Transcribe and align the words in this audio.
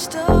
still 0.00 0.39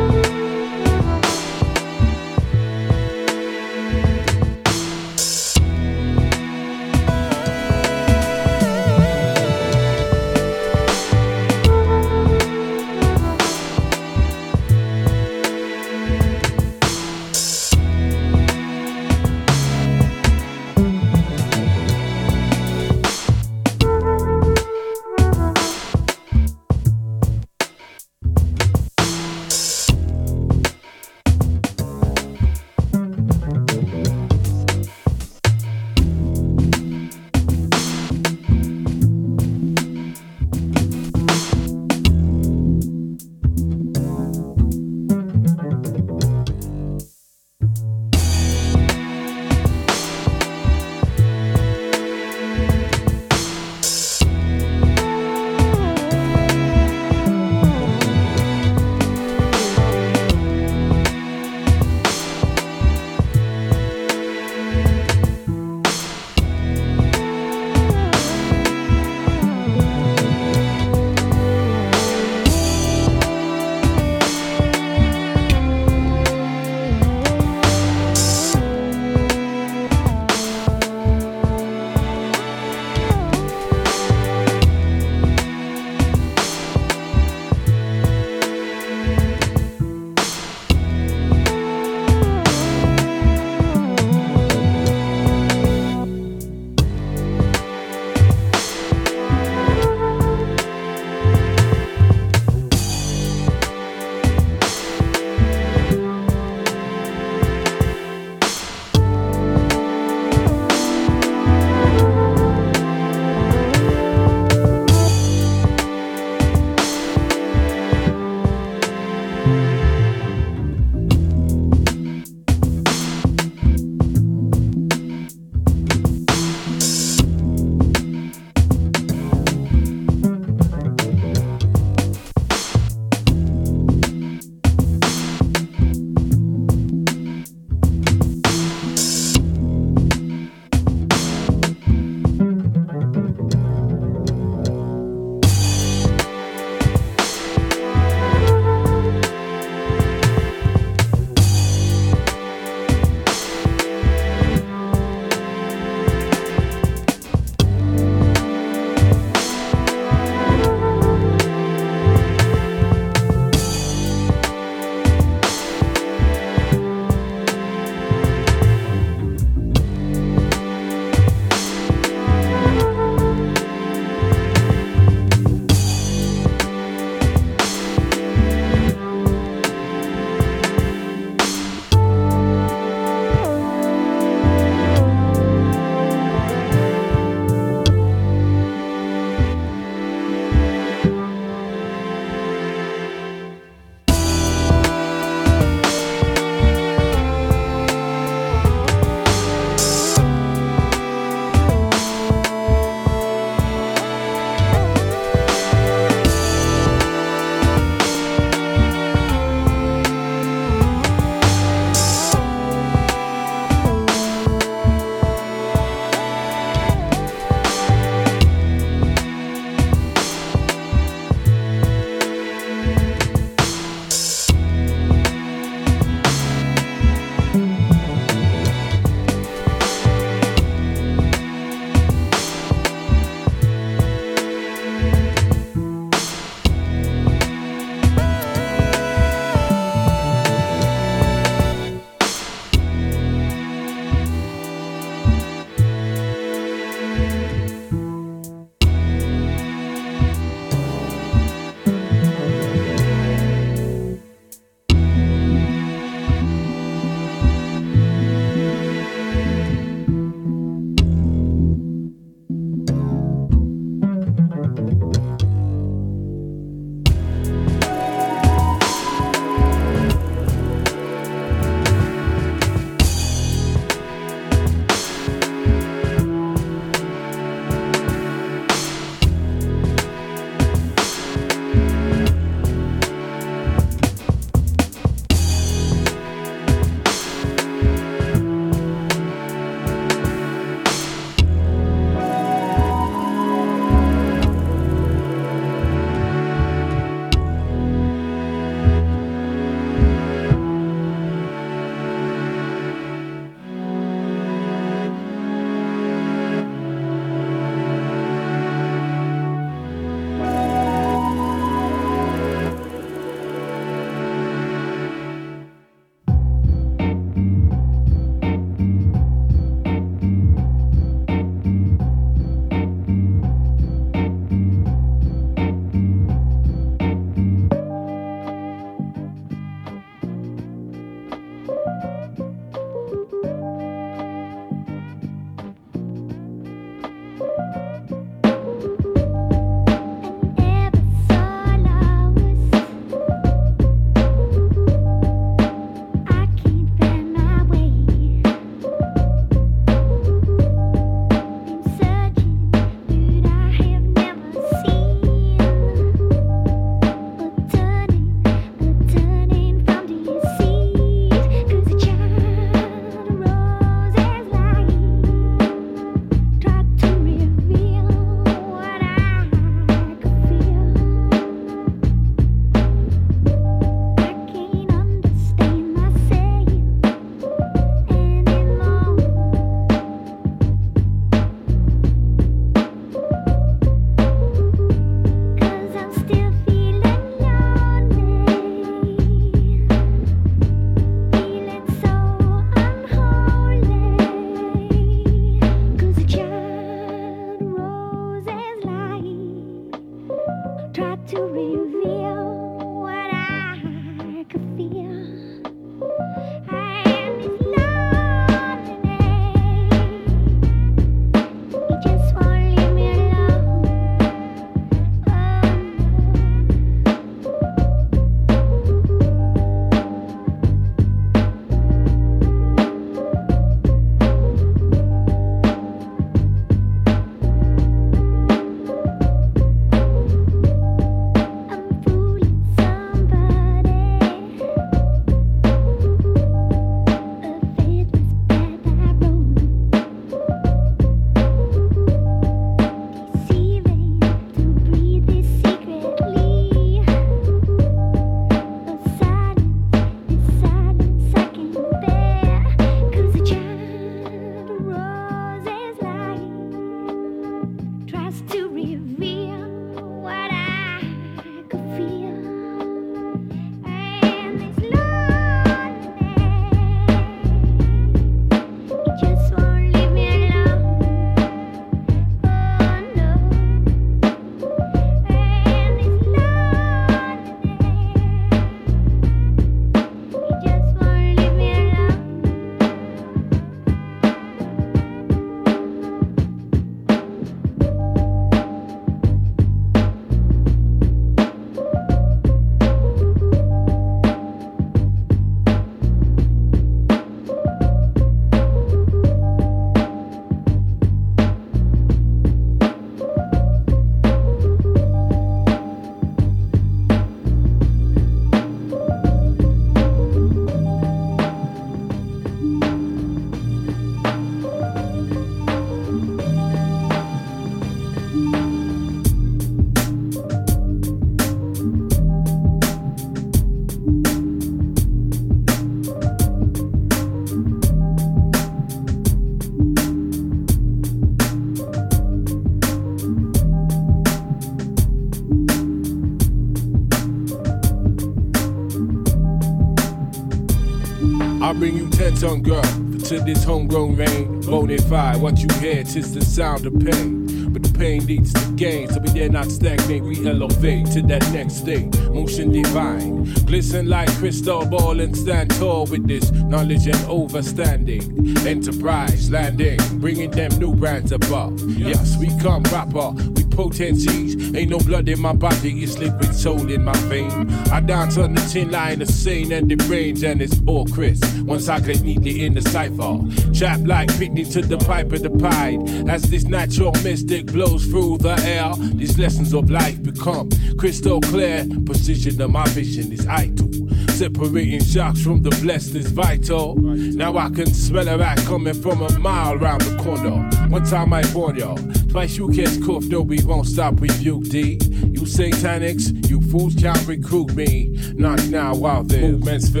you 542.40 542.58
girl 542.60 542.82
to 542.82 543.40
this 543.40 543.64
homegrown 543.64 544.16
rain. 544.16 544.62
Bonafide, 544.62 545.40
what 545.40 545.58
you 545.58 545.68
hear, 545.80 546.02
tis 546.02 546.34
the 546.34 546.44
sound 546.44 546.86
of 546.86 546.98
pain. 546.98 547.72
But 547.72 547.82
the 547.82 547.98
pain 547.98 548.26
leads 548.26 548.52
to 548.52 548.72
gain, 548.72 549.08
so 549.08 549.20
we 549.20 549.30
dare 549.30 549.48
not 549.48 549.70
stagnate, 549.70 550.22
we 550.22 550.46
elevate 550.46 551.06
to 551.12 551.22
that 551.22 551.42
next 551.52 551.76
state. 551.76 552.14
Motion 552.30 552.70
divine, 552.70 553.44
glisten 553.64 554.08
like 554.08 554.30
crystal 554.36 554.84
ball 554.84 555.20
and 555.20 555.36
stand 555.36 555.70
tall 555.72 556.06
with 556.06 556.26
this 556.26 556.50
knowledge 556.50 557.06
and 557.06 557.16
overstanding. 557.28 558.58
Enterprise 558.66 559.50
landing, 559.50 559.98
bringing 560.20 560.50
them 560.50 560.70
new 560.78 560.94
brands 560.94 561.32
above. 561.32 561.80
Yes, 561.98 562.36
we 562.36 562.48
come 562.60 562.82
proper, 562.82 563.30
we 563.30 563.61
potencies. 563.74 564.74
Ain't 564.74 564.90
no 564.90 564.98
blood 564.98 565.28
in 565.28 565.40
my 565.40 565.52
body, 565.52 566.02
it's 566.02 566.18
liquid 566.18 566.54
soul 566.54 566.90
in 566.90 567.04
my 567.04 567.16
vein. 567.28 567.70
I 567.90 568.00
dance 568.00 568.36
on 568.38 568.54
the 568.54 568.60
tin 568.60 568.90
line 568.90 569.22
of 569.22 569.28
sane 569.28 569.72
and 569.72 569.90
the 569.90 569.96
brains, 569.96 570.42
and 570.42 570.62
it's 570.62 570.80
all 570.86 571.06
crisp. 571.06 571.44
Once 571.62 571.88
I 571.88 572.00
get 572.00 572.22
neatly 572.22 572.64
in 572.64 572.74
the 572.74 572.82
cipher, 572.82 573.40
trapped 573.76 574.06
like 574.06 574.28
Pitney 574.30 574.70
to 574.72 574.82
the 574.82 574.98
pipe 574.98 575.32
of 575.32 575.42
the 575.42 575.50
pied. 575.50 576.28
As 576.28 576.42
this 576.42 576.64
natural 576.64 577.12
mystic 577.22 577.66
blows 577.66 578.06
through 578.06 578.38
the 578.38 578.58
air, 578.64 578.94
these 579.14 579.38
lessons 579.38 579.72
of 579.74 579.90
life 579.90 580.22
become 580.22 580.70
crystal 580.98 581.40
clear. 581.40 581.86
Precision 582.06 582.60
of 582.60 582.70
my 582.70 582.86
vision 582.88 583.32
is 583.32 583.46
idle. 583.46 583.90
Separating 584.28 585.04
shocks 585.04 585.42
from 585.42 585.62
the 585.62 585.70
blessed 585.82 586.14
is 586.14 586.30
vital. 586.30 586.96
Now 586.96 587.56
I 587.56 587.68
can 587.70 587.92
smell 587.92 588.28
a 588.28 588.38
rat 588.38 588.58
coming 588.58 588.94
from 588.94 589.22
a 589.22 589.38
mile 589.38 589.74
around 589.74 590.02
the 590.02 590.16
corner. 590.22 590.81
One 590.92 591.04
time 591.04 591.32
I 591.32 591.42
warn 591.54 591.76
y'all, 591.76 591.96
twice 592.28 592.58
you 592.58 592.68
catch 592.68 593.00
cough, 593.00 593.24
no, 593.24 593.40
we 593.40 593.62
won't 593.62 593.86
stop 593.86 594.20
rebuke 594.20 594.64
D. 594.64 594.98
You 595.22 595.40
satanics, 595.40 596.50
you 596.50 596.60
fools 596.60 596.94
can't 596.94 597.26
recruit 597.26 597.74
me. 597.74 598.14
Not 598.34 598.62
now, 598.66 598.94
while 598.94 599.22
there's 599.22 599.52
movements 599.52 599.88
for 599.88 600.00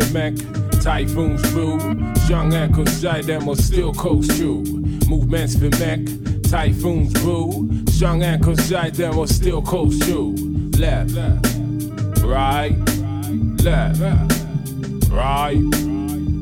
typhoons 0.82 1.50
brew. 1.50 1.80
Strong 2.16 2.52
ankles, 2.52 3.00
them 3.00 3.46
will 3.46 3.56
still 3.56 3.94
coast 3.94 4.38
you. 4.38 4.62
Movements 5.08 5.56
for 5.56 5.70
Mac, 5.80 6.00
typhoons 6.42 7.14
brew. 7.14 7.70
Strong 7.88 8.22
ankles, 8.22 8.68
them 8.68 9.16
will 9.16 9.26
still 9.26 9.62
coast 9.62 10.06
you. 10.06 10.34
Left, 10.76 11.14
right, 12.22 12.76
left, 13.64 13.98
right, 15.10 15.56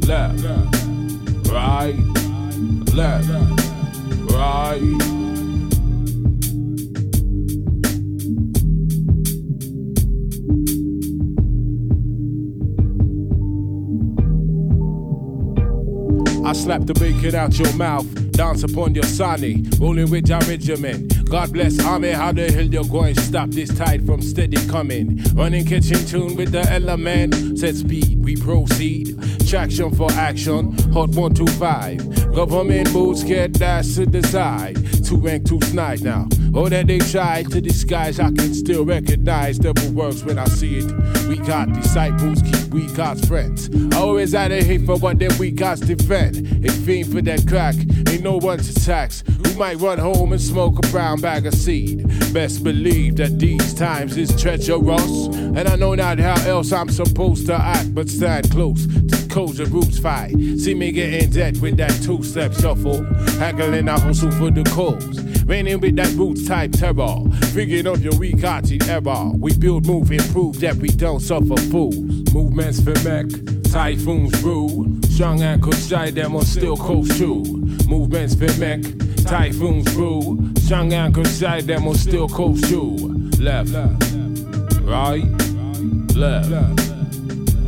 left, 0.09 0.45
right, 1.49 1.95
left, 2.93 3.60
I 4.43 4.81
slap 16.53 16.87
the 16.87 16.95
bacon 16.95 17.35
out 17.35 17.59
your 17.59 17.73
mouth, 17.75 18.07
dance 18.33 18.63
upon 18.63 18.95
your 18.95 19.05
sunny, 19.05 19.63
rolling 19.79 20.11
with 20.11 20.29
your 20.29 20.41
regiment. 20.41 21.29
God 21.29 21.53
bless 21.53 21.79
army, 21.85 22.11
how 22.11 22.33
the 22.33 22.51
hell 22.51 22.65
you 22.65 22.83
going 22.89 23.15
to 23.17 23.21
stop 23.21 23.51
this 23.51 23.73
tide 23.77 24.07
from 24.07 24.23
steady 24.23 24.57
coming? 24.69 25.23
Running 25.35 25.67
kitchen 25.67 26.05
tune 26.07 26.35
with 26.35 26.53
the 26.53 26.63
element, 26.63 27.59
set 27.59 27.75
speed, 27.75 28.25
we 28.25 28.37
proceed. 28.37 29.17
Traction 29.47 29.95
for 29.95 30.11
action, 30.13 30.73
hot 30.93 31.11
125. 31.11 32.20
Government 32.35 32.93
boots 32.93 33.25
get 33.25 33.53
dashed 33.53 33.97
to 33.97 34.07
the 34.07 34.23
side. 34.23 34.77
Two 35.05 35.17
rank, 35.17 35.49
two 35.49 35.61
snide 35.63 36.03
now. 36.03 36.29
All 36.55 36.69
that 36.69 36.87
they 36.87 36.99
try 36.99 37.43
to 37.43 37.61
disguise, 37.61 38.21
I 38.21 38.31
can 38.31 38.55
still 38.55 38.85
recognize. 38.85 39.59
Devil 39.59 39.91
works 39.93 40.23
when 40.23 40.39
I 40.39 40.45
see 40.47 40.79
it. 40.79 41.29
We 41.29 41.39
got 41.39 41.73
disciples, 41.73 42.41
keep 42.43 42.73
we 42.73 42.87
God's 42.95 43.27
friends. 43.27 43.69
I 43.93 43.99
always 43.99 44.33
had 44.33 44.53
a 44.53 44.63
hate 44.63 44.87
for 44.87 44.97
what 44.97 45.19
them 45.19 45.33
we 45.39 45.51
God's 45.51 45.81
defend. 45.81 46.65
A 46.65 46.71
fiend 46.71 47.13
for 47.13 47.21
that 47.23 47.47
crack, 47.49 47.75
ain't 48.09 48.23
no 48.23 48.37
one's 48.37 48.69
attacks. 48.69 49.25
We 49.43 49.53
might 49.57 49.79
run 49.79 49.99
home 49.99 50.33
and 50.33 50.41
smoke 50.41 50.79
a 50.79 50.89
brown 50.89 51.21
bag 51.21 51.47
of 51.47 51.55
seed. 51.55 52.07
Best 52.33 52.63
believe 52.63 53.17
that 53.17 53.41
these 53.41 53.75
times 53.75 54.17
is 54.17 54.31
treacherous. 54.41 55.27
And 55.35 55.69
I 55.69 55.75
know 55.75 55.97
not 55.97 56.21
how 56.21 56.41
else 56.49 56.73
I'm 56.73 56.91
supposed 56.91 57.47
to 57.47 57.55
act, 57.55 57.93
but 57.93 58.09
stand 58.09 58.51
close 58.53 58.87
of 59.37 59.73
roots 59.73 59.99
fight. 59.99 60.35
See 60.59 60.75
me 60.75 60.93
get 60.93 61.15
in 61.15 61.31
debt 61.31 61.59
with 61.59 61.77
that 61.77 61.93
two 62.03 62.23
step 62.23 62.53
shuffle. 62.53 63.05
Haggling 63.39 63.89
I 63.89 63.99
hustle 63.99 64.31
for 64.33 64.51
the 64.51 64.65
cause. 64.65 65.45
Raining 65.45 65.81
with 65.81 65.97
that 65.97 66.13
roots 66.15 66.47
type 66.47 66.73
terror. 66.73 67.17
Figuring 67.53 67.87
of 67.87 68.03
your 68.03 68.17
weak 68.19 68.43
hearted 68.43 68.89
error. 68.89 69.31
We 69.37 69.57
build, 69.57 69.87
move, 69.87 70.11
improve 70.11 70.61
that 70.61 70.77
we 70.77 70.89
don't 70.89 71.21
suffer 71.21 71.57
fools. 71.71 71.97
Movements 72.33 72.81
for 72.81 72.99
mech, 73.05 73.27
typhoons 73.71 74.41
brew. 74.43 75.01
Strong 75.09 75.43
ankles 75.43 75.89
shy 75.89 76.11
them 76.11 76.35
on 76.35 76.45
still 76.45 76.77
coast 76.77 77.17
true. 77.17 77.43
Movements 77.89 78.35
for 78.35 78.53
mech, 78.59 78.83
typhoons 79.25 79.93
brew. 79.95 80.53
Strong 80.59 80.93
ankles 80.93 81.39
shy 81.39 81.61
them 81.61 81.87
on 81.87 81.95
still 81.95 82.29
coast 82.29 82.65
true. 82.69 82.97
Left, 83.39 83.71
right, 84.83 85.25
left, 86.15 86.51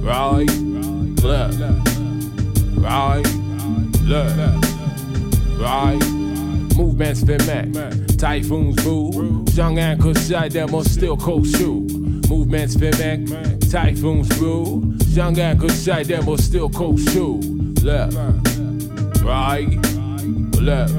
right, 0.03 0.72
left, 1.23 1.59
right, 2.79 3.23
left, 4.05 4.67
right. 5.59 6.23
Movements 6.77 7.21
for 7.21 7.37
Mac. 7.45 7.69
Typhoons 8.17 8.77
brew. 8.83 9.45
Young 9.53 9.79
ankles 9.79 10.21
side 10.21 10.53
them 10.53 10.75
on 10.75 10.85
still 10.85 11.17
cold 11.17 11.47
shoe. 11.47 11.81
Movements 12.29 12.75
for 12.75 12.91
Mac. 12.99 13.21
Typhoons 13.71 14.29
brew. 14.39 14.95
Young 15.09 15.39
ankles 15.39 15.75
side 15.75 16.07
them 16.07 16.29
on 16.29 16.39
still 16.39 16.71
cold 16.71 16.99
shoe. 16.99 17.41
Left. 17.83 18.17
Right. 19.23 19.69
Left. 20.61 20.95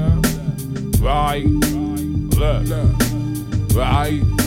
Right. 1.00 1.44
Left. 2.38 3.74
Right. 3.74 4.43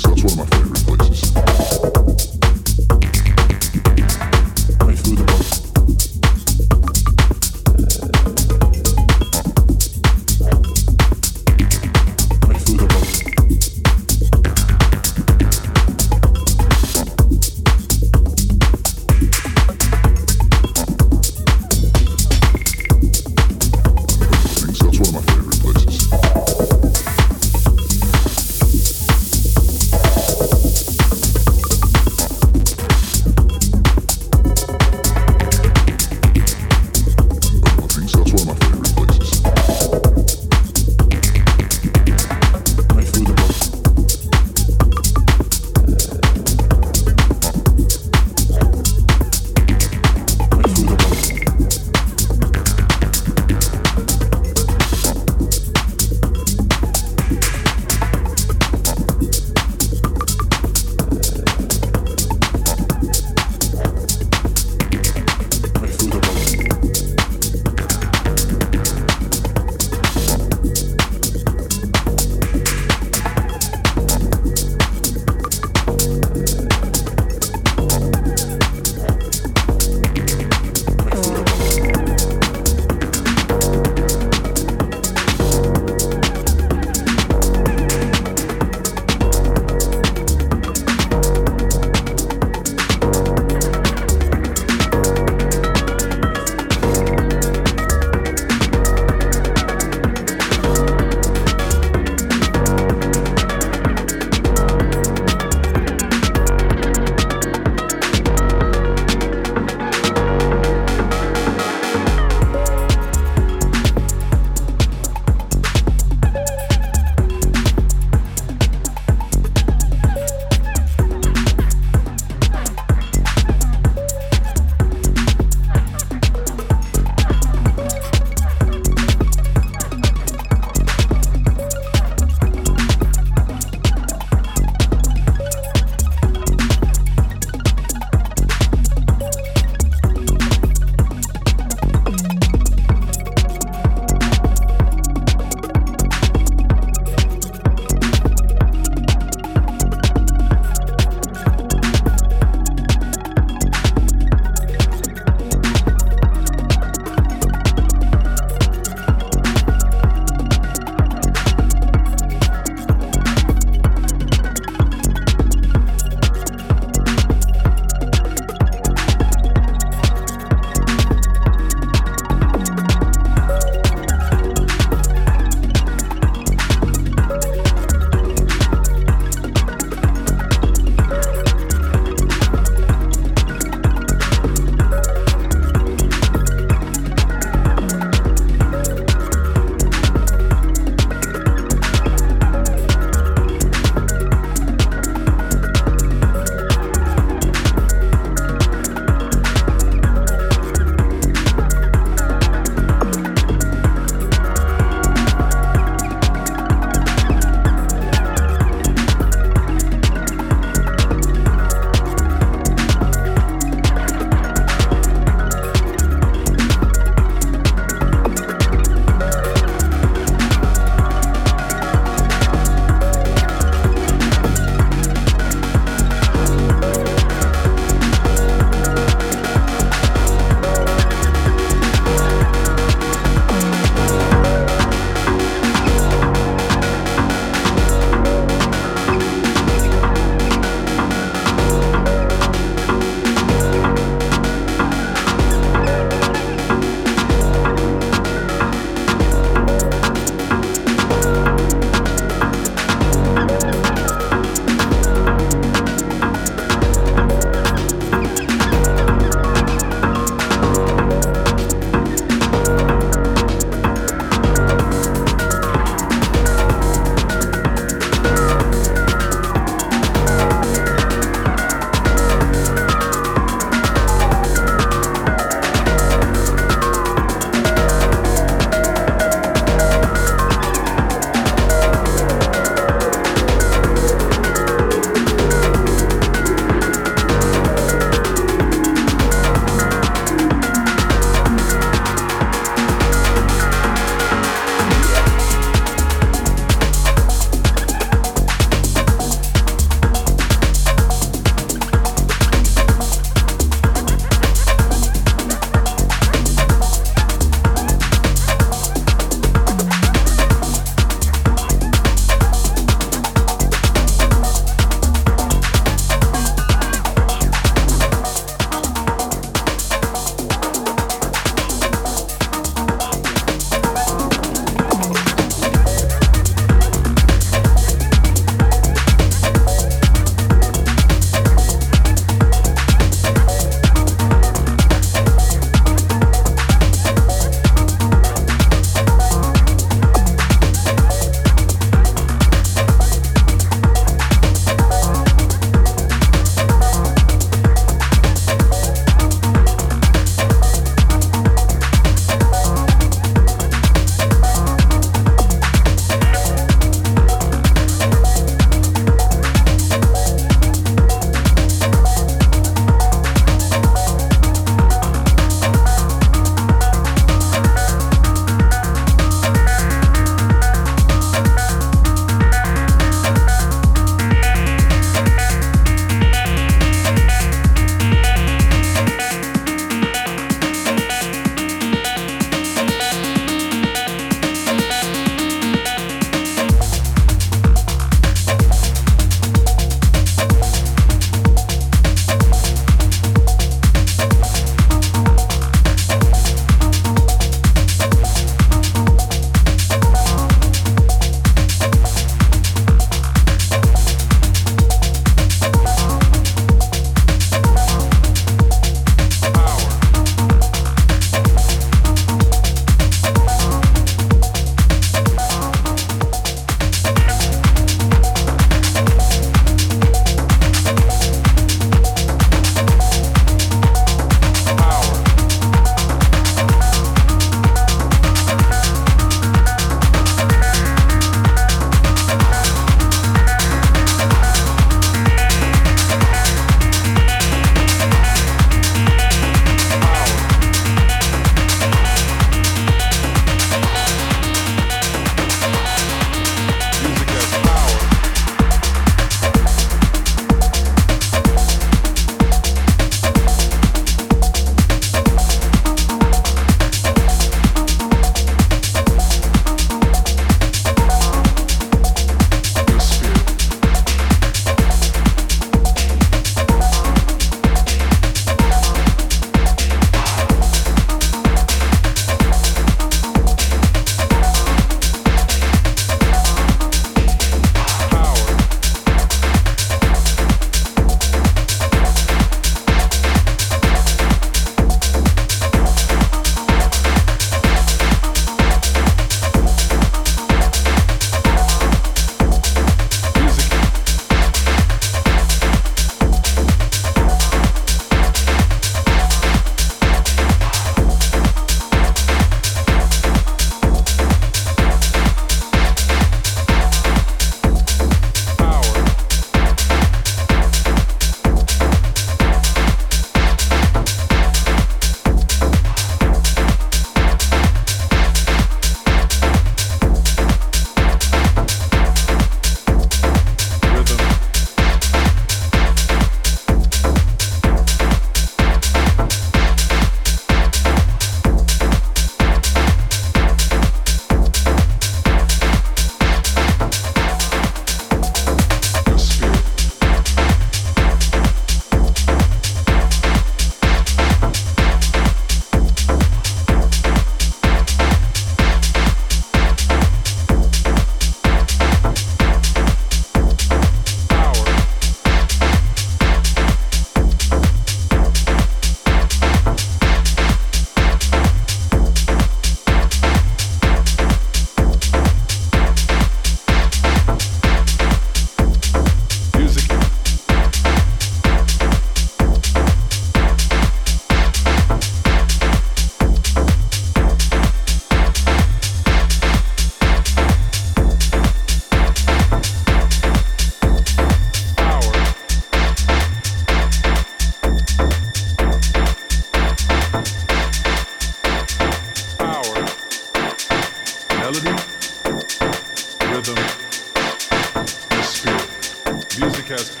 because 599.71 600.00